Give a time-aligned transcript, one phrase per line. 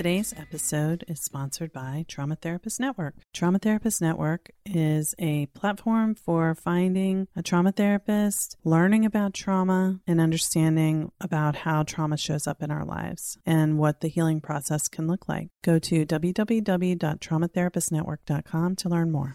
[0.00, 3.16] Today's episode is sponsored by Trauma Therapist Network.
[3.34, 10.18] Trauma Therapist Network is a platform for finding a trauma therapist, learning about trauma, and
[10.18, 15.06] understanding about how trauma shows up in our lives and what the healing process can
[15.06, 15.50] look like.
[15.62, 19.34] Go to www.traumatherapistnetwork.com to learn more.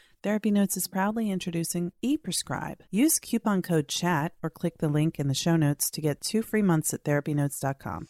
[0.23, 2.81] Therapy Notes is proudly introducing ePrescribe.
[2.91, 6.43] Use coupon code CHAT or click the link in the show notes to get two
[6.43, 8.07] free months at therapynotes.com.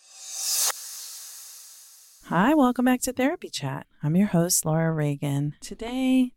[2.25, 3.87] Hi, welcome back to Therapy Chat.
[4.03, 5.55] I'm your host, Laura Reagan.
[5.61, 6.33] Today,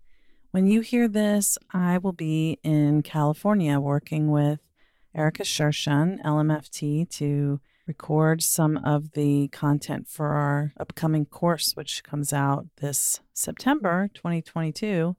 [0.53, 4.61] when you hear this, I will be in California working with
[5.12, 12.33] Erica Shershun, LMFT, to record some of the content for our upcoming course, which comes
[12.33, 15.17] out this September 2022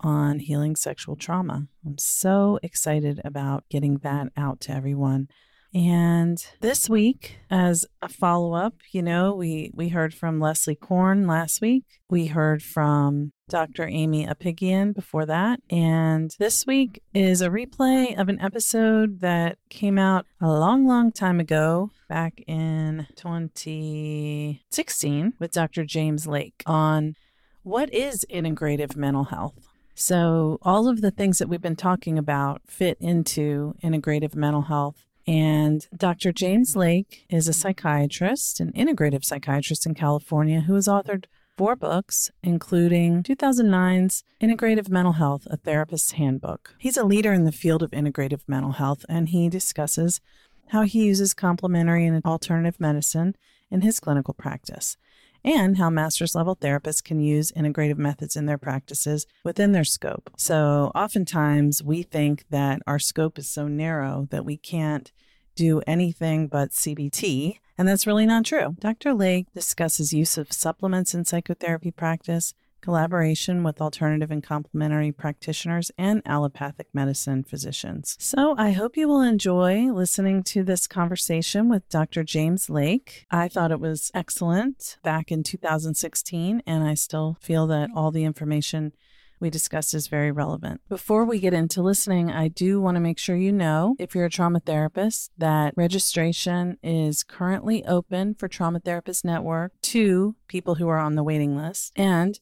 [0.00, 1.68] on healing sexual trauma.
[1.84, 5.28] I'm so excited about getting that out to everyone.
[5.74, 11.26] And this week, as a follow up, you know, we, we heard from Leslie Korn
[11.26, 11.84] last week.
[12.08, 13.86] We heard from Dr.
[13.86, 15.60] Aimie Apigian before that.
[15.68, 21.12] And this week is a replay of an episode that came out a long, long
[21.12, 25.84] time ago, back in 2016, with Dr.
[25.84, 27.16] James Lake on
[27.64, 29.75] what is integrative mental health.
[29.98, 35.06] So, all of the things that we've been talking about fit into integrative mental health.
[35.26, 36.32] And Dr.
[36.32, 41.24] James Lake is a psychiatrist, an integrative psychiatrist in California, who has authored
[41.56, 46.74] four books, including 2009's Integrative Mental Health, a Therapist's Handbook.
[46.78, 50.20] He's a leader in the field of integrative mental health, and he discusses
[50.68, 53.34] how he uses complementary and alternative medicine
[53.70, 54.98] in his clinical practice
[55.44, 60.30] and how master's level therapists can use integrative methods in their practices within their scope.
[60.36, 65.12] So, oftentimes we think that our scope is so narrow that we can't
[65.54, 68.76] do anything but CBT, and that's really not true.
[68.78, 69.14] Dr.
[69.14, 72.54] Lake discusses use of supplements in psychotherapy practice,
[72.86, 78.16] collaboration with alternative and complementary practitioners and allopathic medicine physicians.
[78.20, 82.22] So I hope you will enjoy listening to this conversation with Dr.
[82.22, 83.26] James Lake.
[83.28, 88.22] I thought it was excellent back in 2016, and I still feel that all the
[88.22, 88.92] information
[89.40, 90.80] we discussed is very relevant.
[90.88, 94.26] Before we get into listening, I do want to make sure you know, if you're
[94.26, 100.88] a trauma therapist, that registration is currently open for Trauma Therapist Network to people who
[100.88, 101.92] are on the waiting list.
[101.96, 102.38] And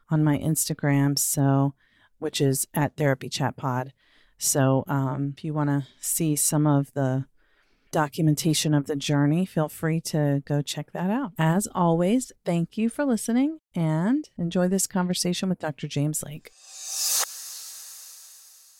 [0.10, 1.74] on my Instagram, so
[2.20, 3.94] which is at Therapy Chat Pod.
[4.38, 7.26] So um, if you want to see some of the
[7.92, 11.32] documentation of the journey, feel free to go check that out.
[11.38, 15.88] As always, thank you for listening and enjoy this conversation with Dr.
[15.88, 16.52] James Lake.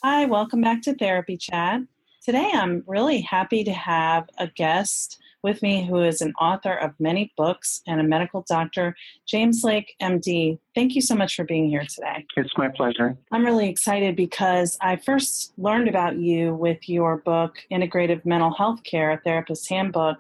[0.04, 1.82] Hi, welcome back to Therapy Chat.
[2.24, 6.92] Today I'm really happy to have a guest with me who is an author of
[7.00, 8.96] many books and a medical doctor,
[9.28, 10.58] James Lake, MD.
[10.74, 12.26] Thank you so much for being here today.
[12.36, 13.16] It's my pleasure.
[13.32, 18.84] I'm really excited because I first learned about you with your book, Integrative Mental Health
[18.84, 20.18] Care, a Therapist's Handbook.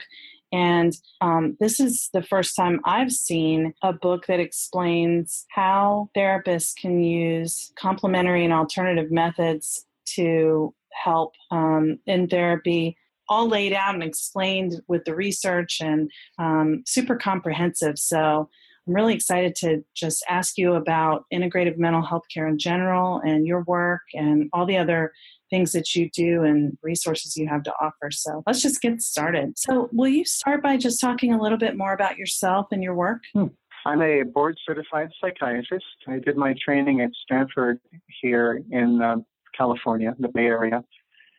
[0.54, 6.76] And um, this is the first time I've seen a book that explains how therapists
[6.80, 12.96] can use complementary and alternative methods to help um, in therapy
[13.30, 17.98] all laid out and explained with the research and um, super comprehensive.
[17.98, 18.50] So
[18.88, 23.48] I'm really excited to just ask you about integrative mental health care in general and
[23.48, 25.12] your work and all the other
[25.50, 28.12] things that you do and resources you have to offer.
[28.12, 29.58] So let's just get started.
[29.58, 32.96] So, will you start by just talking a little bit more about yourself and your
[32.96, 33.22] work?
[33.34, 33.48] Hmm.
[33.88, 35.86] I'm a board certified psychiatrist.
[36.08, 37.80] I did my training at Stanford
[38.22, 39.18] here in uh,
[39.56, 40.84] California, the Bay Area.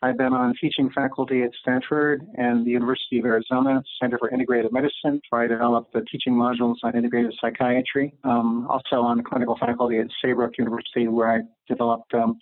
[0.06, 4.70] I've been on teaching faculty at Stanford and the University of Arizona Center for Integrative
[4.70, 8.14] Medicine, where I developed the teaching modules on integrative psychiatry.
[8.23, 11.38] Um, also on clinical faculty at Saybrook University, where I
[11.69, 12.38] developed um,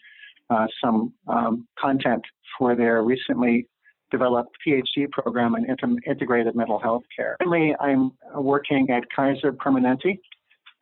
[0.51, 2.23] uh, some um, content
[2.59, 3.67] for their recently
[4.11, 5.65] developed PhD program in
[6.07, 7.37] integrated mental health care.
[7.41, 10.19] Currently, I'm working at Kaiser Permanente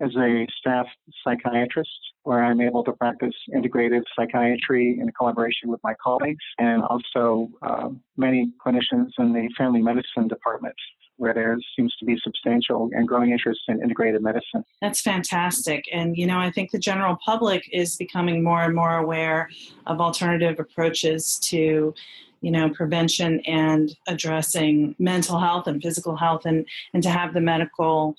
[0.03, 0.87] as a staff
[1.25, 1.91] psychiatrist,
[2.25, 7.89] where I'm able to practice integrative psychiatry in collaboration with my colleagues and also uh,
[8.17, 10.75] many clinicians in the family medicine department
[11.17, 14.65] where there seems to be substantial and growing interest in integrated medicine.
[14.81, 15.85] That's fantastic.
[15.93, 19.49] And, you know, I think the general public is becoming more and more aware
[19.87, 21.95] of alternative approaches to
[22.41, 27.41] you know prevention and addressing mental health and physical health and and to have the
[27.41, 28.17] medical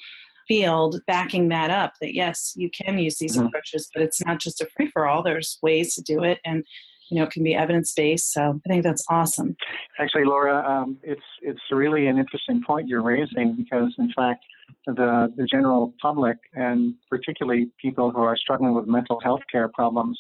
[0.47, 3.47] field backing that up that yes you can use these mm-hmm.
[3.47, 6.63] approaches but it's not just a free for all there's ways to do it and
[7.09, 9.55] you know it can be evidence based so i think that's awesome.
[9.99, 14.45] Actually laura um, it's it's really an interesting point you're raising because in fact
[14.85, 20.19] the the general public and particularly people who are struggling with mental health care problems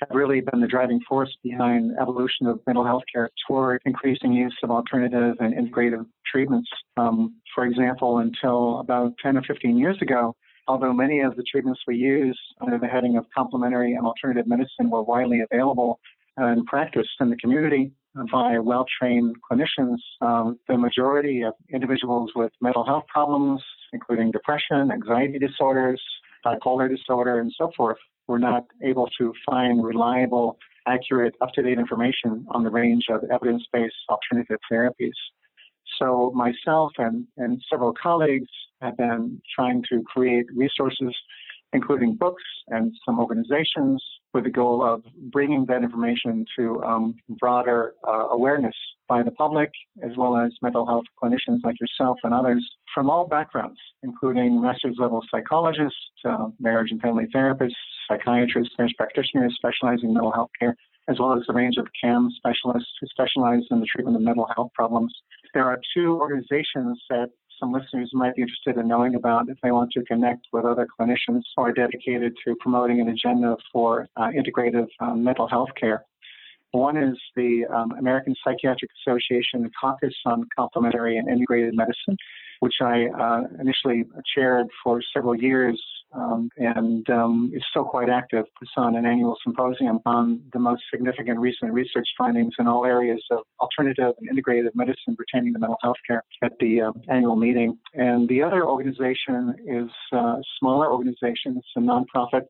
[0.00, 4.56] have really been the driving force behind evolution of mental health care toward increasing use
[4.62, 6.68] of alternative and integrative treatments.
[6.96, 10.34] Um, for example, until about 10 or 15 years ago,
[10.66, 14.90] although many of the treatments we use under the heading of complementary and alternative medicine
[14.90, 16.00] were widely available
[16.36, 17.92] and practiced in the community
[18.32, 23.62] by well-trained clinicians, um, the majority of individuals with mental health problems,
[23.92, 26.00] including depression, anxiety disorders,
[26.44, 31.78] bipolar disorder, and so forth, we're not able to find reliable, accurate, up to date
[31.78, 35.12] information on the range of evidence based alternative therapies.
[35.98, 38.48] So, myself and, and several colleagues
[38.80, 41.14] have been trying to create resources,
[41.72, 44.02] including books and some organizations,
[44.34, 45.02] with the goal of
[45.32, 48.74] bringing that information to um, broader uh, awareness
[49.08, 49.70] by the public,
[50.02, 54.96] as well as mental health clinicians like yourself and others from all backgrounds, including master's
[54.98, 57.72] level psychologists, uh, marriage and family therapists,
[58.08, 60.76] psychiatrists, nurse practitioners specializing in mental health care,
[61.08, 64.48] as well as a range of CAM specialists who specialize in the treatment of mental
[64.56, 65.14] health problems.
[65.52, 69.70] There are two organizations that some listeners might be interested in knowing about if they
[69.70, 74.28] want to connect with other clinicians who are dedicated to promoting an agenda for uh,
[74.28, 76.04] integrative um, mental health care.
[76.72, 82.16] One is the um, American Psychiatric Association Caucus on Complementary and Integrated Medicine,
[82.58, 85.80] which I uh, initially chaired for several years
[86.14, 88.44] um, and um, is still quite active.
[88.58, 93.22] Puts on an annual symposium on the most significant recent research findings in all areas
[93.30, 97.78] of alternative and integrative medicine pertaining to mental health care at the uh, annual meeting.
[97.94, 101.56] And the other organization is uh, a smaller organization.
[101.56, 102.42] It's a nonprofit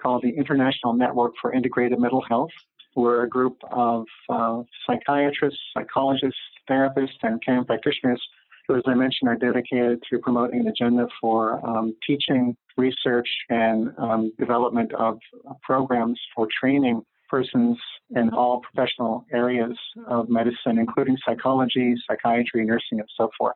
[0.00, 2.50] called the International Network for Integrative Mental Health.
[2.96, 8.20] We're a group of uh, psychiatrists, psychologists, therapists, and CAM practitioners
[8.70, 13.92] who, as I mentioned, are dedicated to promoting an agenda for um, teaching, research, and
[13.98, 15.18] um, development of
[15.62, 17.78] programs for training persons
[18.16, 23.54] in all professional areas of medicine, including psychology, psychiatry, nursing, and so forth.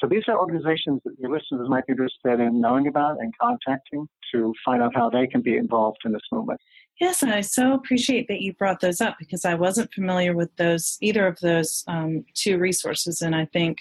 [0.00, 4.08] So these are organizations that your listeners might be interested in knowing about and contacting
[4.32, 6.60] to find out how they can be involved in this movement.
[7.00, 10.54] Yes, and I so appreciate that you brought those up because I wasn't familiar with
[10.56, 13.78] those either of those um, two resources, and I think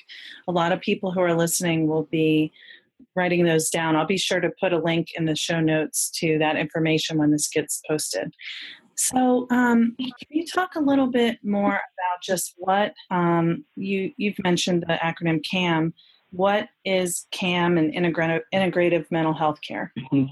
[0.47, 2.51] a lot of people who are listening will be
[3.15, 3.95] writing those down.
[3.95, 7.31] I'll be sure to put a link in the show notes to that information when
[7.31, 8.33] this gets posted.
[8.95, 14.39] So, um, can you talk a little bit more about just what um, you you've
[14.43, 15.93] mentioned the acronym CAM?
[16.31, 19.93] What is CAM and integrative, integrative mental health care?
[20.11, 20.25] Mm-hmm.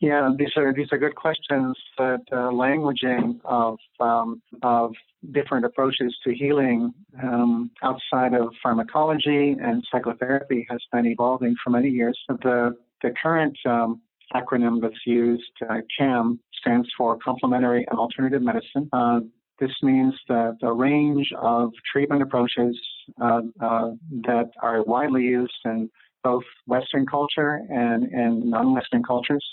[0.00, 1.76] Yeah, these are these are good questions.
[1.96, 4.92] That uh, languaging of um, of
[5.32, 11.88] different approaches to healing um, outside of pharmacology and psychotherapy has been evolving for many
[11.88, 12.16] years.
[12.28, 14.00] The the current um,
[14.34, 18.88] acronym that's used, uh, CAM, stands for Complementary and Alternative Medicine.
[18.92, 19.20] Uh,
[19.60, 22.78] this means that the range of treatment approaches
[23.20, 23.90] uh, uh,
[24.22, 25.90] that are widely used in
[26.22, 29.44] both Western culture and in non-Western cultures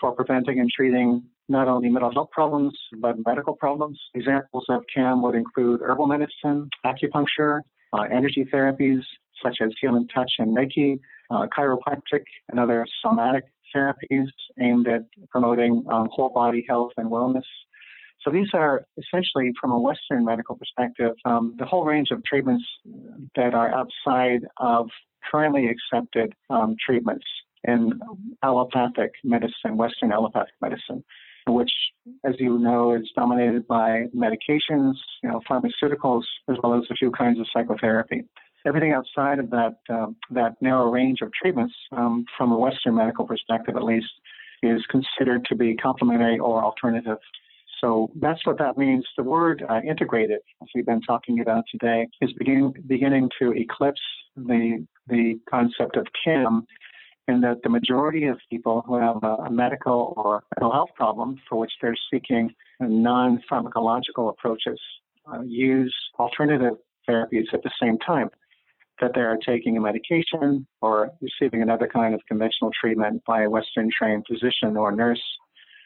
[0.00, 3.98] for preventing and treating not only mental health problems, but medical problems.
[4.14, 7.60] Examples of CAM would include herbal medicine, acupuncture,
[7.92, 9.00] uh, energy therapies
[9.42, 10.98] such as healing touch and Reiki,
[11.30, 13.44] uh, chiropractic, and other somatic
[13.74, 14.26] therapies
[14.60, 17.44] aimed at promoting um, whole body health and wellness.
[18.22, 22.64] So these are essentially, from a Western medical perspective, um, the whole range of treatments
[23.36, 24.88] that are outside of
[25.30, 27.24] currently accepted um, treatments
[27.64, 27.92] in
[28.42, 31.04] allopathic medicine, Western allopathic medicine,
[31.46, 31.72] which,
[32.24, 37.10] as you know, is dominated by medications, you know, pharmaceuticals, as well as a few
[37.10, 38.24] kinds of psychotherapy.
[38.68, 43.26] Everything outside of that um, that narrow range of treatments, um, from a Western medical
[43.26, 44.10] perspective at least,
[44.62, 47.16] is considered to be complementary or alternative.
[47.80, 49.06] So that's what that means.
[49.16, 54.02] The word uh, integrated, as we've been talking about today, is beginning beginning to eclipse
[54.36, 56.66] the the concept of CAM
[57.26, 61.40] in that the majority of people who have a, a medical or mental health problem
[61.48, 64.78] for which they're seeking non pharmacological approaches
[65.32, 66.74] uh, use alternative
[67.08, 68.28] therapies at the same time
[69.00, 73.50] that they are taking a medication or receiving another kind of conventional treatment by a
[73.50, 75.22] Western trained physician or nurse.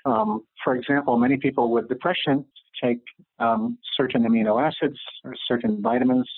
[0.04, 2.44] Um, for example, many people with depression
[2.82, 3.00] take
[3.38, 6.28] um, certain amino acids or certain vitamins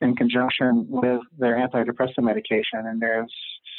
[0.00, 2.80] in conjunction with their antidepressant medication.
[2.84, 3.32] And there's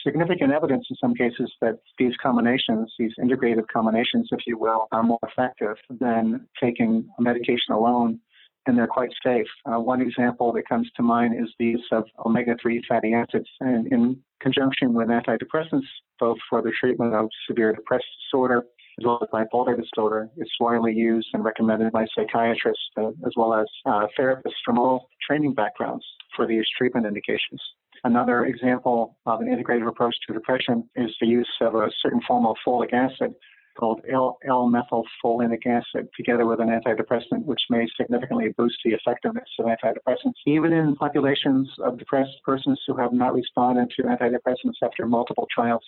[0.06, 5.04] significant evidence in some cases that these combinations, these integrative combinations, if you will, are
[5.04, 8.20] more effective than taking a medication alone.
[8.68, 9.48] And they're quite safe.
[9.66, 13.48] Uh, one example that comes to mind is the use of omega 3 fatty acids
[13.62, 15.86] in, in conjunction with antidepressants,
[16.20, 18.66] both for the treatment of severe depressive disorder
[19.00, 20.30] as well as bipolar disorder.
[20.38, 25.10] It's widely used and recommended by psychiatrists uh, as well as uh, therapists from all
[25.26, 26.06] training backgrounds
[26.36, 27.62] for these treatment indications.
[28.04, 32.46] Another example of an integrative approach to depression is the use of a certain form
[32.46, 33.34] of folic acid
[33.76, 40.34] called L-methylfolinic acid together with an antidepressant, which may significantly boost the effectiveness of antidepressants,
[40.46, 45.84] even in populations of depressed persons who have not responded to antidepressants after multiple trials.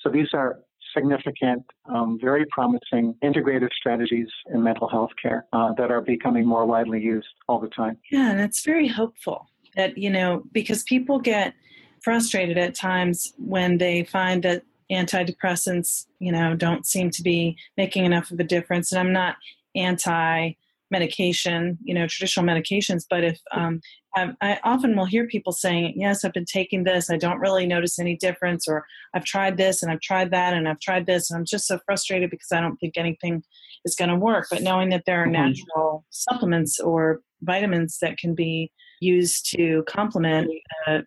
[0.00, 0.60] So these are
[0.94, 6.64] significant, um, very promising integrative strategies in mental health care uh, that are becoming more
[6.64, 7.98] widely used all the time.
[8.10, 11.54] Yeah, and it's very hopeful that, you know, because people get
[12.02, 18.04] frustrated at times when they find that antidepressants, you know, don't seem to be making
[18.04, 18.92] enough of a difference.
[18.92, 19.36] And I'm not
[19.74, 20.52] anti
[20.90, 23.04] medication, you know, traditional medications.
[23.08, 23.80] But if um,
[24.16, 27.10] I, often will hear people saying, "Yes, I've been taking this.
[27.10, 30.68] I don't really notice any difference," or "I've tried this and I've tried that and
[30.68, 33.42] I've tried this, and I'm just so frustrated because I don't think anything
[33.84, 35.50] is going to work." But knowing that there are mm-hmm.
[35.50, 40.48] natural supplements or vitamins that can be used to complement
[40.86, 41.00] uh,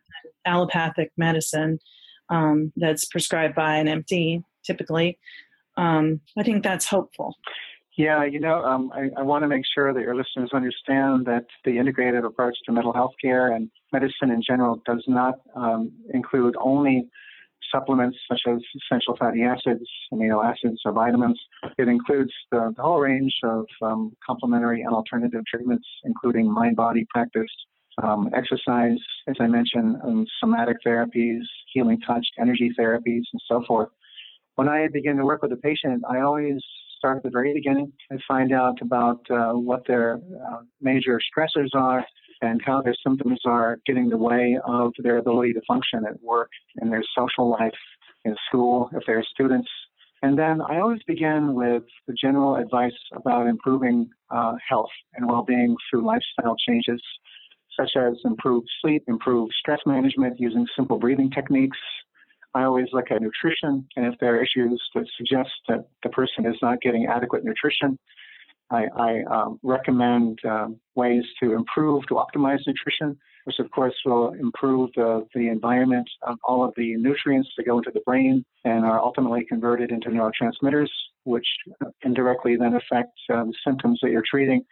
[0.46, 1.80] allopathic medicine
[2.30, 5.18] um, that's prescribed by an MD, typically.
[5.78, 7.36] Um, I think that's hopeful.
[7.98, 11.46] Yeah, you know, um, I, I want to make sure that your listeners understand that
[11.66, 16.56] the integrated approach to mental health care and medicine in general does not um, include
[16.62, 17.10] only
[17.72, 19.84] supplements such as essential fatty acids,
[20.14, 21.40] amino acids, or vitamins.
[21.78, 27.06] It includes the, the whole range of um, complementary and alternative treatments, including mind body
[27.10, 27.52] practice,
[28.04, 31.42] um, exercise, as I mentioned, um, somatic therapies,
[31.74, 33.90] healing touch, energy therapies, and so forth.
[34.56, 36.62] When I begin to work with a patient, I always
[36.98, 41.70] start at the very beginning and find out about uh, what their uh, major stressors
[41.74, 42.06] are
[42.42, 46.22] and how their symptoms are getting in the way of their ability to function at
[46.22, 46.50] work,
[46.82, 47.74] in their social life,
[48.26, 49.70] in school, if they're students.
[50.22, 55.44] And then I always begin with the general advice about improving uh, health and well
[55.44, 57.02] being through lifestyle changes
[57.80, 61.78] such as improved sleep, improved stress management using simple breathing techniques.
[62.54, 66.46] I always look at nutrition, and if there are issues that suggest that the person
[66.46, 67.98] is not getting adequate nutrition,
[68.72, 74.34] I, I um, recommend um, ways to improve, to optimize nutrition, which of course will
[74.34, 78.86] improve the, the environment of all of the nutrients that go into the brain and
[78.86, 80.90] are ultimately converted into neurotransmitters,
[81.24, 81.48] which
[82.04, 84.64] indirectly then affect uh, the symptoms that you're treating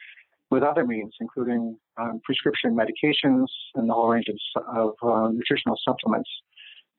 [0.49, 5.77] with other means, including um, prescription medications and the whole range of, of uh, nutritional
[5.83, 6.29] supplements.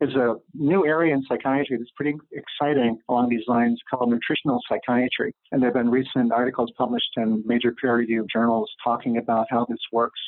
[0.01, 5.35] There's a new area in psychiatry that's pretty exciting along these lines called nutritional psychiatry.
[5.51, 9.67] And there have been recent articles published in major peer reviewed journals talking about how
[9.69, 10.21] this works.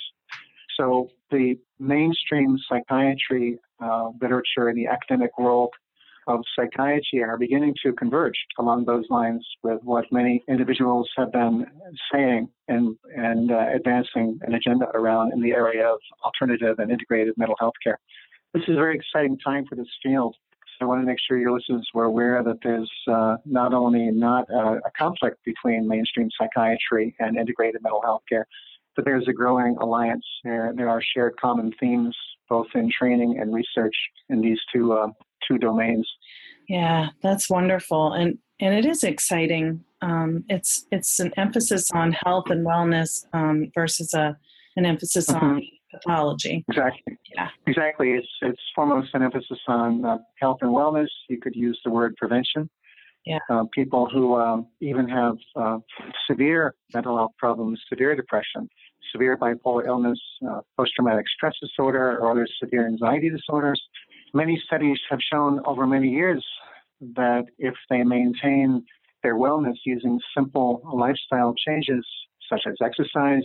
[0.76, 5.70] So the mainstream psychiatry uh, literature in the academic world
[6.26, 11.66] of psychiatry are beginning to converge along those lines with what many individuals have been
[12.12, 17.34] saying and, and uh, advancing an agenda around in the area of alternative and integrated
[17.36, 17.98] mental health care.
[18.54, 20.36] This is a very exciting time for this field.
[20.78, 24.10] So I want to make sure your listeners were aware that there's uh, not only
[24.10, 28.46] not a, a conflict between mainstream psychiatry and integrated mental health care,
[28.96, 30.24] but there's a growing alliance.
[30.42, 32.16] There, there are shared common themes
[32.48, 33.94] both in training and research
[34.28, 35.08] in these two uh,
[35.46, 36.08] two domains.
[36.68, 39.84] Yeah, that's wonderful, and and it is exciting.
[40.02, 44.36] Um, it's it's an emphasis on health and wellness um, versus a
[44.76, 45.44] an emphasis mm-hmm.
[45.44, 46.64] on pathology.
[46.68, 47.18] Exactly.
[47.34, 47.48] Yeah.
[47.66, 48.10] Exactly.
[48.12, 51.08] It's it's foremost an emphasis on uh, health and wellness.
[51.28, 52.70] You could use the word prevention.
[53.26, 53.38] Yeah.
[53.50, 55.78] Uh, people who um, even have uh,
[56.26, 58.68] severe mental health problems, severe depression,
[59.12, 60.18] severe bipolar illness,
[60.48, 63.80] uh, post-traumatic stress disorder, or other severe anxiety disorders,
[64.32, 66.44] Many studies have shown over many years
[67.16, 68.84] that if they maintain
[69.22, 72.06] their wellness using simple lifestyle changes
[72.48, 73.44] such as exercise,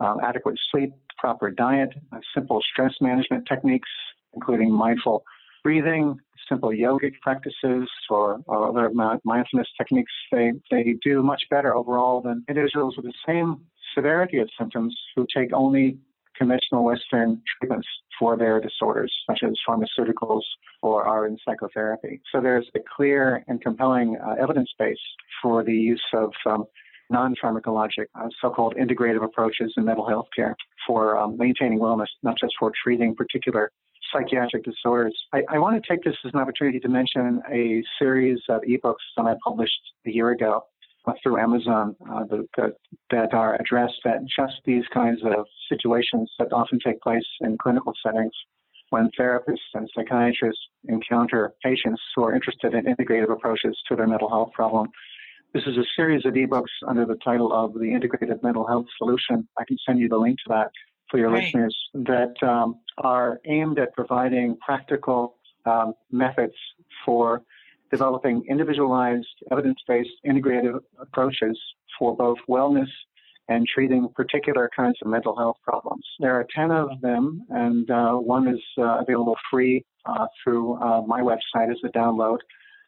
[0.00, 3.88] um, adequate sleep, proper diet, uh, simple stress management techniques,
[4.34, 5.24] including mindful
[5.62, 6.16] breathing,
[6.48, 8.90] simple yogic practices, or, or other
[9.24, 13.60] mindfulness techniques, they, they do much better overall than individuals with the same
[13.94, 15.98] severity of symptoms who take only
[16.42, 17.86] conventional Western treatments
[18.18, 20.42] for their disorders, such as pharmaceuticals
[20.82, 22.20] or are in psychotherapy.
[22.32, 25.04] So there's a clear and compelling uh, evidence base
[25.40, 26.64] for the use of um,
[27.10, 32.54] non-pharmacologic, uh, so-called integrative approaches in mental health care for um, maintaining wellness, not just
[32.58, 33.70] for treating particular
[34.12, 35.16] psychiatric disorders.
[35.32, 39.04] I, I, want to take this as an opportunity to mention a series of ebooks
[39.16, 40.64] that I published a year ago
[41.22, 42.24] through Amazon uh,
[42.56, 42.76] that,
[43.10, 47.92] that are addressed at just these kinds of situations that often take place in clinical
[48.04, 48.32] settings
[48.90, 54.28] when therapists and psychiatrists encounter patients who are interested in integrative approaches to their mental
[54.28, 54.88] health problem.
[55.54, 59.48] This is a series of ebooks under the title of the Integrated Mental Health Solution.
[59.58, 60.70] I can send you the link to that
[61.10, 61.44] for your right.
[61.44, 65.36] listeners that um, are aimed at providing practical
[65.66, 66.54] um, methods
[67.04, 67.42] for
[67.92, 71.58] developing individualized, evidence based, integrative approaches
[71.98, 72.88] for both wellness
[73.48, 76.04] and treating particular kinds of mental health problems.
[76.18, 81.02] There are 10 of them, and uh, one is uh, available free uh, through uh,
[81.02, 82.38] my website as a download.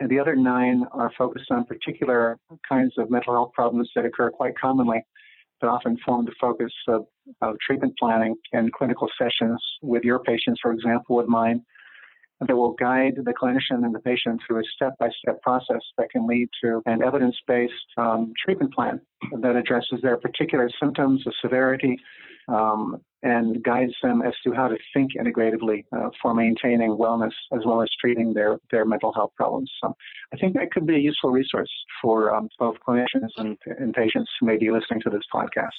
[0.01, 2.39] And the other nine are focused on particular
[2.69, 5.03] kinds of mental health problems that occur quite commonly,
[5.61, 7.07] but often form the focus of,
[7.43, 11.63] of treatment planning and clinical sessions with your patients, for example, with mine
[12.41, 16.49] that will guide the clinician and the patient through a step-by-step process that can lead
[16.63, 19.01] to an evidence-based um, treatment plan
[19.41, 21.97] that addresses their particular symptoms, the severity,
[22.49, 27.61] um, and guides them as to how to think integratively uh, for maintaining wellness as
[27.65, 29.71] well as treating their, their mental health problems.
[29.83, 29.95] So
[30.33, 31.71] I think that could be a useful resource
[32.03, 35.71] for um, both clinicians and, and patients who may be listening to this podcast.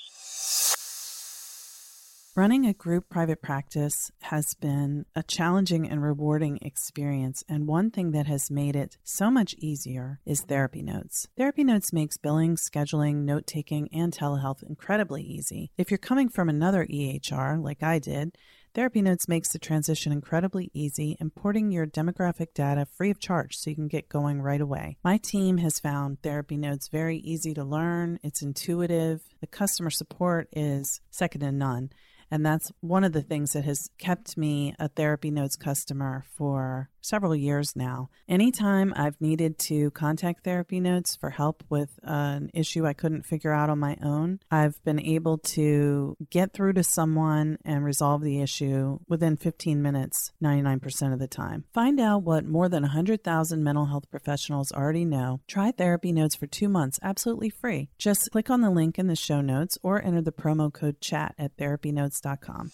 [2.37, 8.11] Running a group private practice has been a challenging and rewarding experience, and one thing
[8.11, 11.29] that has made it so much easier is Therapy Notes.
[11.37, 15.71] Therapy Notes makes billing, scheduling, note taking, and telehealth incredibly easy.
[15.77, 18.37] If you're coming from another EHR, like I did,
[18.73, 23.69] Therapy Notes makes the transition incredibly easy, importing your demographic data free of charge so
[23.69, 24.97] you can get going right away.
[25.05, 30.49] My team has found Therapy Notes very easy to learn, it's intuitive, the customer support
[30.51, 31.91] is second to none.
[32.35, 36.89] And that's one of the things that has kept me a Therapy Notes customer for
[36.99, 38.09] several years now.
[38.27, 43.53] Anytime I've needed to contact Therapy Notes for help with an issue I couldn't figure
[43.53, 48.41] out on my own, I've been able to get through to someone and resolve the
[48.41, 51.63] issue within 15 minutes 99% of the time.
[51.73, 55.39] Find out what more than 100,000 mental health professionals already know.
[55.47, 57.91] Try Therapy Notes for two months absolutely free.
[57.97, 61.35] Just click on the link in the show notes or enter the promo code CHAT
[61.37, 62.71] at therapynotes.com theherbalist.com.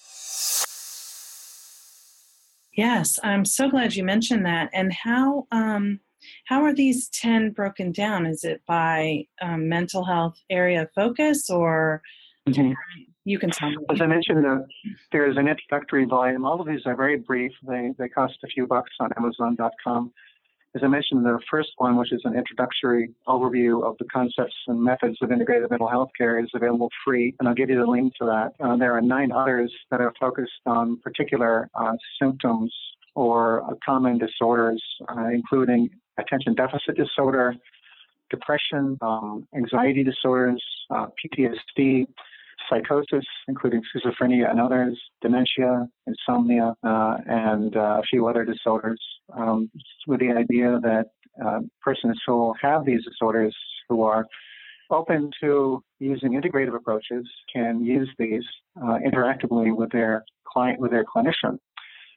[2.77, 4.69] Yes, I'm so glad you mentioned that.
[4.73, 5.99] And how um,
[6.45, 8.25] how are these ten broken down?
[8.25, 12.01] Is it by um, mental health area of focus, or
[12.47, 12.71] mm-hmm.
[13.25, 13.77] you can tell me?
[13.89, 14.59] As I mentioned, uh,
[15.11, 16.45] there is an introductory volume.
[16.45, 17.51] All of these are very brief.
[17.67, 20.13] They they cost a few bucks on Amazon.com.
[20.73, 24.81] As I mentioned, the first one, which is an introductory overview of the concepts and
[24.81, 28.13] methods of integrated mental health care, is available free, and I'll give you the link
[28.19, 28.53] to that.
[28.63, 32.73] Uh, there are nine others that are focused on particular uh, symptoms
[33.15, 37.53] or uh, common disorders, uh, including attention deficit disorder,
[38.29, 42.07] depression, um, anxiety disorders, uh, PTSD,
[42.69, 49.01] psychosis, including schizophrenia and others, dementia, insomnia, uh, and uh, a few other disorders,
[49.35, 49.69] um,
[50.07, 51.05] with the idea that
[51.45, 53.55] uh, persons who have these disorders
[53.89, 54.27] who are
[54.89, 58.43] open to using integrative approaches can use these
[58.81, 61.57] uh, interactively with their client, with their clinician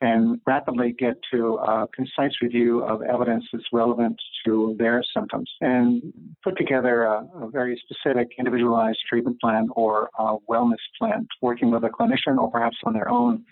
[0.04, 6.02] and rapidly get to a concise review of evidence that's relevant to their symptoms and
[6.42, 10.10] put together a, a very specific individualized treatment plan or
[10.50, 13.42] wellness plan, working with a clinician or perhaps on their own.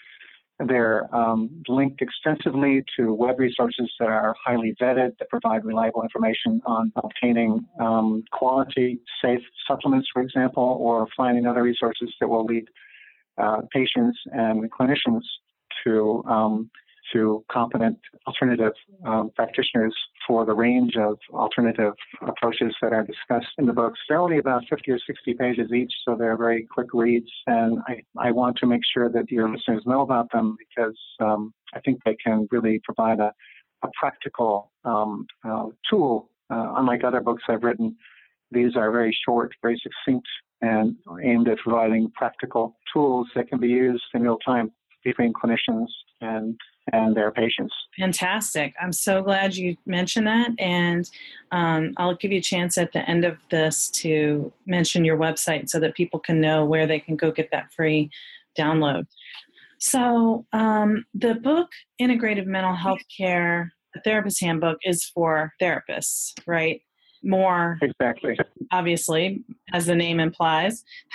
[0.69, 6.61] They're um, linked extensively to web resources that are highly vetted, that provide reliable information
[6.67, 12.65] on obtaining um, quality, safe supplements, for example, or finding other resources that will lead
[13.39, 15.23] uh, patients and clinicians
[15.85, 16.71] to um,
[17.13, 18.73] to competent alternative
[19.05, 19.95] um, practitioners
[20.27, 21.93] for the range of alternative
[22.27, 23.99] approaches that are discussed in the books.
[24.09, 28.03] They're only about 50 or 60 pages each, so they're very quick reads, and I,
[28.17, 32.01] I want to make sure that your listeners know about them because um, I think
[32.05, 33.33] they can really provide a,
[33.83, 36.31] a practical um, uh, tool.
[36.51, 37.97] Uh, unlike other books I've written,
[38.51, 40.29] these are very short, very succinct,
[40.61, 44.71] and aimed at providing practical tools that can be used in real time
[45.05, 45.89] between clinicians
[46.21, 46.59] and
[46.93, 47.73] and their patients.
[47.99, 48.75] Fantastic.
[48.81, 50.51] I'm so glad you mentioned that.
[50.59, 51.09] And
[51.53, 55.69] um, I'll give you a chance at the end of this to mention your website
[55.69, 58.11] so that people can know where they can go get that free
[58.59, 59.07] download.
[59.79, 66.83] So, um, the book, Integrative Mental Health Care, the Therapist Handbook, is for therapists, right?
[67.25, 68.39] More exactly,
[68.71, 70.85] obviously, as the name implies.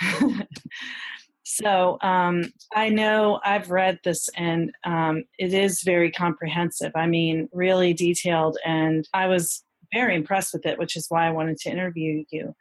[1.50, 6.92] So um, I know I've read this and um, it is very comprehensive.
[6.94, 11.30] I mean, really detailed, and I was very impressed with it, which is why I
[11.30, 12.54] wanted to interview you.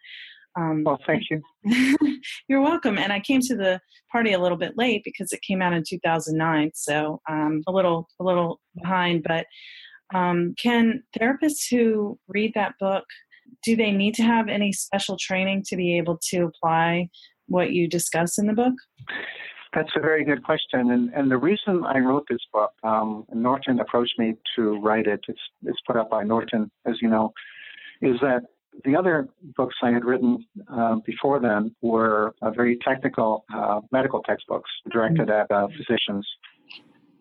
[0.57, 1.41] Um, well, thank you.
[2.47, 2.97] you're welcome.
[2.97, 5.83] And I came to the party a little bit late because it came out in
[5.87, 9.25] 2009, so um, a little a little behind.
[9.27, 9.47] But
[10.15, 13.03] um, can therapists who read that book
[13.63, 17.09] do they need to have any special training to be able to apply
[17.47, 18.73] what you discuss in the book?
[19.73, 20.91] That's a very good question.
[20.91, 25.19] And, and the reason I wrote this book, um, Norton approached me to write it,
[25.27, 27.33] it's, it's put out by Norton, as you know,
[28.01, 28.43] is that
[28.85, 34.21] the other books I had written uh, before then were uh, very technical uh, medical
[34.23, 36.27] textbooks directed at uh, physicians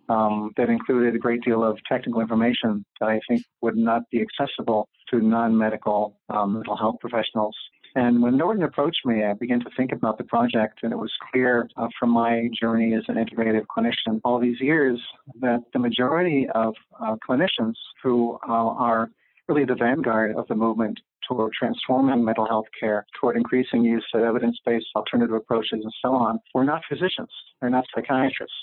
[0.09, 4.23] um, that included a great deal of technical information that I think would not be
[4.23, 7.57] accessible to non medical um, mental health professionals.
[7.97, 11.11] And when Norton approached me, I began to think about the project, and it was
[11.33, 15.01] clear uh, from my journey as an integrative clinician all these years
[15.41, 19.09] that the majority of uh, clinicians who uh, are
[19.49, 24.21] really the vanguard of the movement toward transforming mental health care, toward increasing use of
[24.21, 27.31] evidence based alternative approaches, and so on, were not physicians.
[27.63, 28.55] They're not psychiatrists.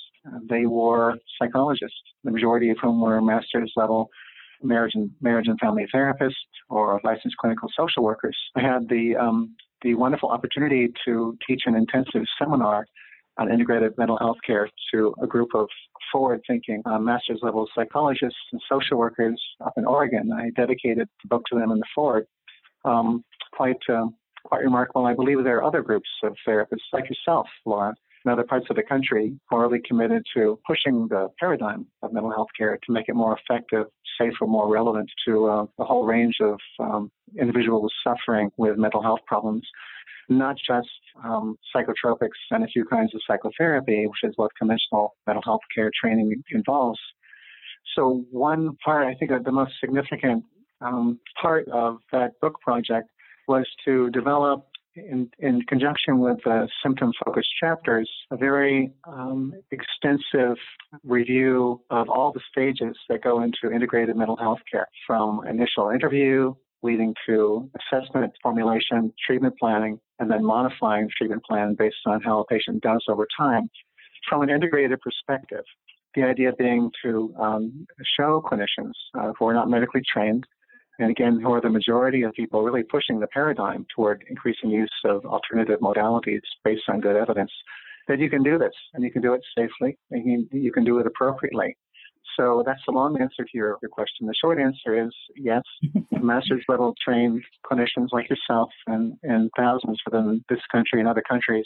[0.47, 4.11] they were psychologists, the majority of whom were master's level
[4.63, 6.33] marriage and marriage and family therapists
[6.69, 8.37] or licensed clinical social workers.
[8.55, 12.85] I had the um, the wonderful opportunity to teach an intensive seminar
[13.37, 15.67] on integrated mental health care to a group of
[16.11, 20.31] forward-thinking uh, master's level psychologists and social workers up in Oregon.
[20.31, 22.25] I dedicated the book to them in the forward.
[22.85, 24.05] Um, quite uh,
[24.45, 25.05] quite remarkable.
[25.05, 27.95] I believe there are other groups of therapists like yourself, Laura,
[28.25, 32.47] in other parts of the country really committed to pushing the paradigm of mental health
[32.57, 33.85] care to make it more effective,
[34.19, 39.19] safer, more relevant to uh, a whole range of um, individuals suffering with mental health
[39.27, 39.67] problems,
[40.29, 40.87] not just
[41.23, 45.91] um, psychotropics and a few kinds of psychotherapy, which is what conventional mental health care
[46.01, 46.99] training involves.
[47.95, 50.43] So one part, I think, the most significant
[50.81, 53.09] um, part of that book project
[53.47, 60.57] was to develop in, in conjunction with the symptom focused chapters, a very um, extensive
[61.03, 66.53] review of all the stages that go into integrated mental health care from initial interview
[66.83, 72.45] leading to assessment, formulation, treatment planning, and then modifying treatment plan based on how a
[72.45, 73.69] patient does over time.
[74.29, 75.65] from an integrated perspective.
[76.15, 77.85] The idea being to um,
[78.17, 80.45] show clinicians uh, who are not medically trained,
[80.99, 84.91] and again, who are the majority of people really pushing the paradigm toward increasing use
[85.05, 87.51] of alternative modalities based on good evidence,
[88.07, 90.99] that you can do this and you can do it safely and you, can do
[90.99, 91.75] it appropriately.
[92.37, 94.27] So that's the long answer to your, your question.
[94.27, 95.63] The short answer is yes,
[96.11, 101.65] master's level trained clinicians like yourself and, and thousands within this country and other countries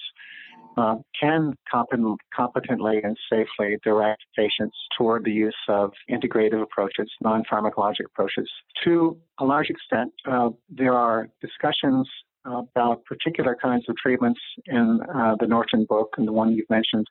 [0.77, 7.43] uh, can competent, competently and safely direct patients toward the use of integrative approaches, non
[7.51, 8.49] pharmacologic approaches.
[8.83, 12.07] To a large extent, uh, there are discussions
[12.45, 17.05] about particular kinds of treatments in uh, the Norton book and the one you've mentioned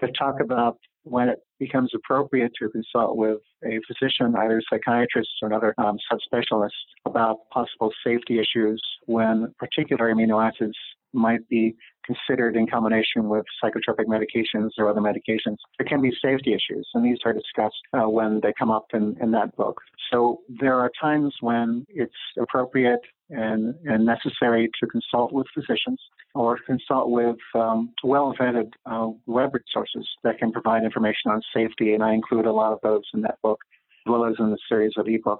[0.00, 5.48] that talk about when it becomes appropriate to consult with a physician, either psychiatrist or
[5.48, 6.70] another um, subspecialist,
[7.04, 10.76] about possible safety issues when particular amino acids
[11.12, 15.56] might be considered in combination with psychotropic medications or other medications.
[15.78, 19.16] There can be safety issues, and these are discussed uh, when they come up in,
[19.20, 19.80] in that book.
[20.10, 26.00] So there are times when it's appropriate and, and necessary to consult with physicians
[26.34, 31.94] or consult with um, well vetted uh, web resources that can provide information on safety,
[31.94, 33.58] and I include a lot of those in that book,
[34.06, 35.38] as well as in the series of ebooks.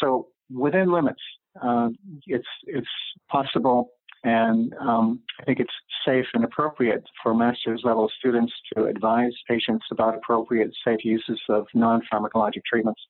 [0.00, 1.22] So within limits,
[1.62, 1.88] uh,
[2.26, 2.88] it's it's
[3.30, 3.90] possible
[4.26, 5.72] and um, I think it's
[6.04, 11.66] safe and appropriate for master's level students to advise patients about appropriate safe uses of
[11.74, 13.00] non pharmacologic treatments.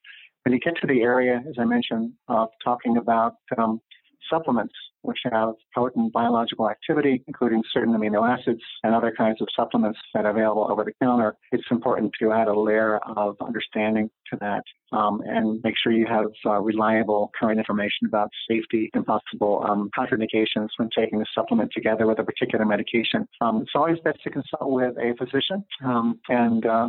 [0.45, 3.81] When you get to the area, as I mentioned, of talking about um,
[4.31, 4.75] supplements,
[5.07, 10.25] which have potent biological activity, including certain amino acids and other kinds of supplements that
[10.25, 14.63] are available over the counter, it's important to add a layer of understanding to that
[14.93, 19.91] um, and make sure you have uh, reliable current information about safety and possible um,
[19.97, 23.27] contraindications when taking a supplement together with a particular medication.
[23.41, 26.89] Um, it's always best to consult with a physician um, and uh,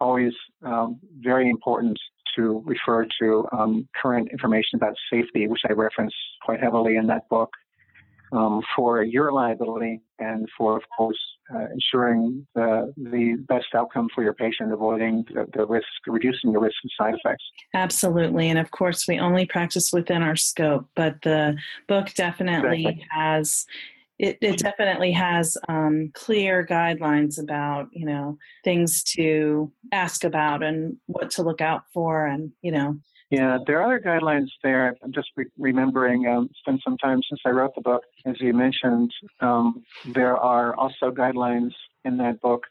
[0.00, 0.32] always
[0.62, 1.98] um, very important
[2.36, 7.28] to refer to um, current information about safety, which I reference quite heavily in that
[7.28, 7.50] book,
[8.32, 11.18] um, for your liability and for, of course,
[11.54, 16.58] uh, ensuring the, the best outcome for your patient, avoiding the, the risk, reducing the
[16.58, 17.44] risk of side effects.
[17.74, 18.50] Absolutely.
[18.50, 21.56] And of course, we only practice within our scope, but the
[21.86, 23.06] book definitely exactly.
[23.10, 23.66] has
[24.18, 30.96] it, it definitely has um, clear guidelines about you know things to ask about and
[31.06, 32.96] what to look out for and you know
[33.30, 34.96] yeah there are other guidelines there.
[35.02, 38.34] I'm just re- remembering um, it's been some time since i wrote the book as
[38.40, 39.12] you mentioned.
[39.40, 41.72] Um, there are also guidelines
[42.04, 42.64] in that book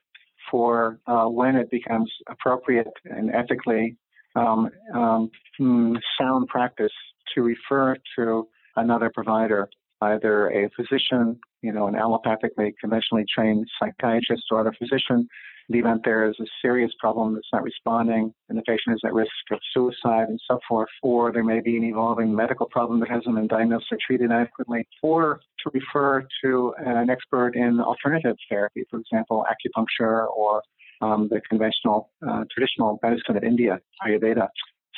[0.51, 3.97] for uh, when it becomes appropriate and ethically
[4.35, 6.91] um, um hmm, sound practice
[7.33, 9.69] to refer to another provider
[10.01, 15.27] either a physician, you know, an allopathically conventionally trained psychiatrist or other physician.
[15.69, 19.01] In the event there is a serious problem that's not responding and the patient is
[19.03, 23.01] at risk of suicide and so forth, or there may be an evolving medical problem
[23.01, 28.37] that hasn't been diagnosed or treated adequately, or to refer to an expert in alternative
[28.49, 30.61] therapy, for example, acupuncture or
[31.01, 34.47] um, the conventional, uh, traditional medicine of India, Ayurveda.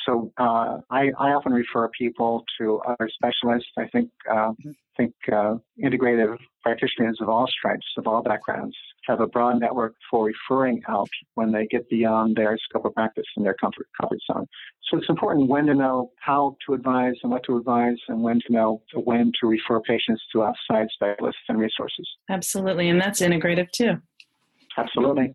[0.06, 3.70] So uh, I, I, often refer people to other specialists.
[3.78, 4.52] I think uh,
[4.96, 10.26] think uh, integrative practitioners of all stripes, of all backgrounds, have a broad network for
[10.26, 14.46] referring out when they get beyond their scope of practice and their comfort comfort zone.
[14.88, 18.40] So it's important when to know how to advise and what to advise, and when
[18.46, 22.06] to know when to refer patients to outside specialists and resources.
[22.28, 23.94] Absolutely, and that's integrative too.
[24.76, 25.34] Absolutely.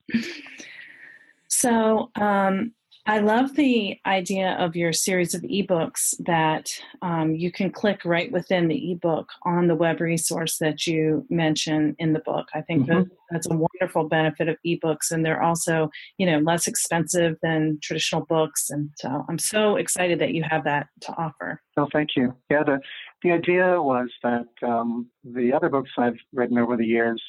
[1.47, 2.73] So, um,
[3.07, 6.71] I love the idea of your series of ebooks that
[7.03, 11.95] um, you can click right within the ebook on the web resource that you mention
[11.99, 12.47] in the book.
[12.55, 13.01] I think mm-hmm.
[13.01, 17.77] that that's a wonderful benefit of ebooks, and they're also, you know, less expensive than
[17.83, 18.71] traditional books.
[18.71, 21.61] And so I'm so excited that you have that to offer.
[21.77, 22.33] Oh, thank you.
[22.49, 22.79] Yeah, the
[23.21, 27.21] the idea was that um, the other books I've written over the years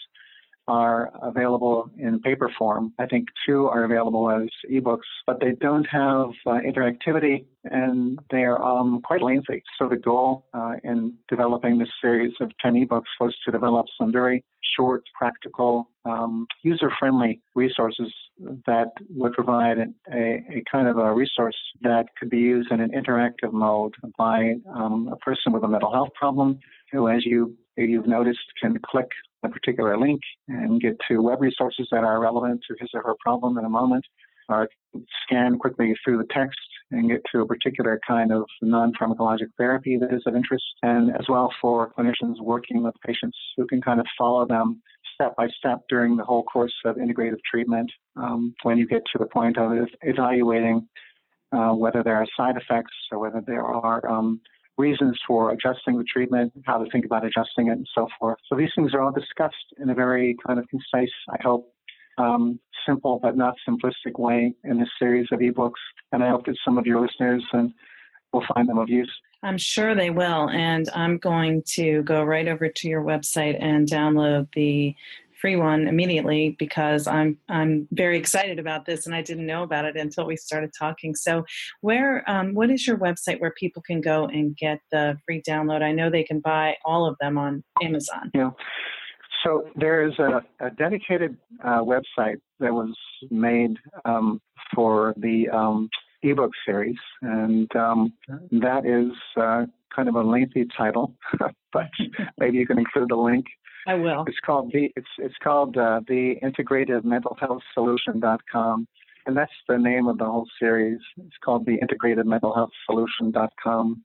[0.69, 2.93] are available in paper form.
[2.99, 8.63] I think two are available as ebooks, but they don't have uh, interactivity and they're
[8.63, 9.63] um, quite lengthy.
[9.79, 14.13] So the goal uh, in developing this series of 10 ebooks was to develop some
[14.13, 14.45] very
[14.77, 18.13] short, practical, um, user-friendly resources
[18.67, 22.91] that would provide a, a, kind of a resource that could be used in an
[22.91, 26.59] interactive mode by um, a person with a mental health problem
[26.93, 29.09] who, as you you've noticed, can click
[29.43, 33.15] a particular link and get to web resources that are relevant to his or her
[33.21, 34.05] problem in a moment,
[34.49, 34.69] or
[35.23, 36.59] scan quickly through the text
[36.93, 41.27] and get to a particular kind of non-pharmacologic therapy that is of interest, and as
[41.29, 44.81] well for clinicians working with patients who can kind of follow them
[45.17, 47.91] step by step during the whole course of integrative treatment.
[48.17, 50.89] Um, when you get to the point of evaluating
[51.53, 54.41] uh, whether there are side effects or whether there are um,
[54.79, 58.39] reasons for adjusting the treatment, how to think about adjusting it, and so forth.
[58.49, 61.73] So these things are all discussed in a very kind of concise, I hope,
[62.19, 65.83] um, simple but not simplistic way in this series of ebooks.
[66.13, 67.73] And I hope that some of your listeners and
[68.33, 69.13] will find them of use.
[69.43, 70.49] I'm sure they will.
[70.51, 74.95] And I'm going to go right over to your website and download the
[75.41, 79.85] free one immediately because I'm I'm very excited about this and I didn't know about
[79.85, 81.15] it until we started talking.
[81.15, 81.45] So,
[81.83, 85.83] where um, what is your website where people can go and get the free download?
[85.83, 88.31] I know they can buy all of them on Amazon.
[88.35, 88.51] Yeah.
[89.45, 92.93] So there is a, a dedicated uh, website that was
[93.31, 94.41] made um,
[94.75, 95.89] for the um,
[96.31, 98.13] ebook series, and um,
[98.53, 101.15] that is uh, kind of a lengthy title,
[101.73, 101.91] but
[102.39, 103.47] maybe you can include the link.
[103.87, 104.25] I will.
[104.27, 108.89] It's called the it's it's called uh, the Integrative Mental Health Solution.com,
[109.27, 110.99] and that's the name of the whole series.
[111.19, 114.03] It's called the Integrative Mental Health Solution.com.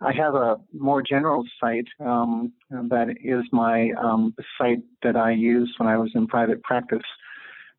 [0.00, 5.72] I have a more general site um, that is my um, site that I used
[5.78, 7.06] when I was in private practice.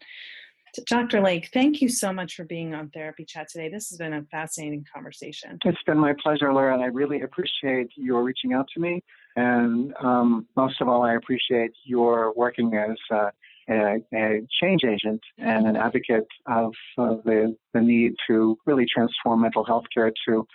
[0.87, 1.21] Dr.
[1.21, 3.69] Lake, thank you so much for being on Therapy Chat today.
[3.69, 5.59] This has been a fascinating conversation.
[5.65, 9.03] It's been my pleasure, Laura, and I really appreciate your reaching out to me.
[9.35, 13.29] And um, most of all, I appreciate your working as uh,
[13.69, 19.41] a, a, change agent and an advocate of uh, the, the need to really transform
[19.41, 20.47] mental health care to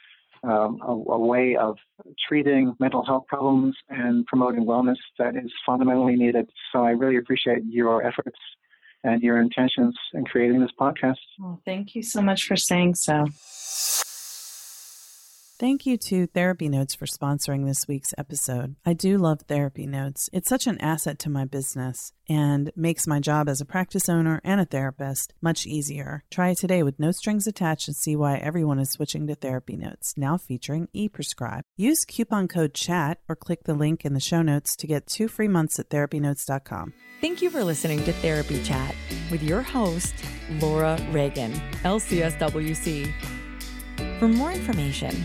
[0.42, 1.76] um, a, a, way of
[2.28, 6.50] treating mental health problems and promoting wellness that is fundamentally needed.
[6.72, 8.38] So I really appreciate your efforts
[9.04, 11.18] and your intentions in creating this podcast.
[11.38, 13.26] Well, thank you so much for saying so.
[15.56, 18.74] Thank you to Therapy Notes for sponsoring this week's episode.
[18.84, 20.28] I do love Therapy Notes.
[20.32, 24.40] It's such an asset to my business and makes my job as a practice owner
[24.42, 26.24] and a therapist much easier.
[26.28, 29.76] Try it today with no strings attached and see why everyone is switching to Therapy
[29.76, 31.62] Notes, now featuring ePrescribe.
[31.76, 35.28] Use coupon code CHAT or click the link in the show notes to get two
[35.28, 36.94] free months at therapynotes.com.
[37.20, 38.92] Thank you for listening to Therapy Chat
[39.30, 40.16] with your host,
[40.60, 41.52] Laura Reagan,
[41.84, 43.12] LCSWC.
[44.18, 45.24] For more information,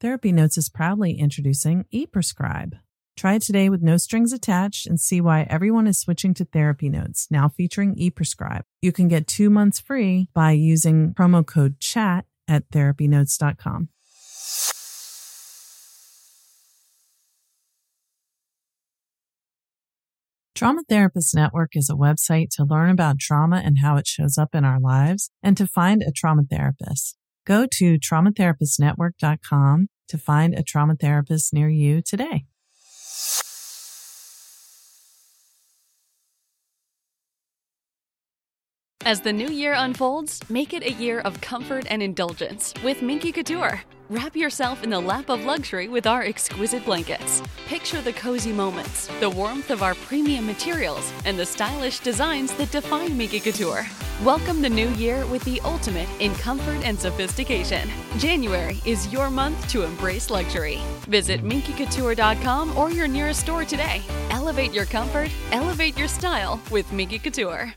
[0.00, 2.72] Therapy Notes is proudly introducing ePrescribe.
[3.16, 6.88] Try it today with no strings attached and see why everyone is switching to Therapy
[6.88, 8.62] Notes, now featuring ePrescribe.
[8.82, 13.88] You can get two months free by using promo code CHAT at therapynotes.com.
[20.56, 24.54] Trauma Therapist Network is a website to learn about trauma and how it shows up
[24.54, 27.16] in our lives and to find a trauma therapist.
[27.46, 32.46] Go to traumatherapistnetwork.com to find a trauma therapist near you today.
[39.06, 43.32] As the new year unfolds, make it a year of comfort and indulgence with Minky
[43.32, 43.82] Couture.
[44.10, 47.42] Wrap yourself in the lap of luxury with our exquisite blankets.
[47.66, 52.70] Picture the cozy moments, the warmth of our premium materials, and the stylish designs that
[52.70, 53.86] define Minky Couture.
[54.22, 57.88] Welcome the new year with the ultimate in comfort and sophistication.
[58.18, 60.80] January is your month to embrace luxury.
[61.08, 64.02] Visit minkycouture.com or your nearest store today.
[64.28, 67.74] Elevate your comfort, elevate your style with Minky Couture.